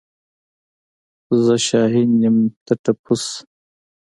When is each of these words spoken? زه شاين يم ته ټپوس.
زه 1.43 1.55
شاين 1.67 2.11
يم 2.23 2.37
ته 2.65 2.73
ټپوس. 2.83 3.23